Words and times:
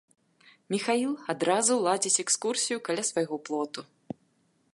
Міхаіл 0.75 1.11
адразу 1.33 1.73
ладзіць 1.89 2.21
экскурсію 2.25 2.77
каля 2.89 3.03
свайго 3.11 3.35
плоту. 3.51 3.81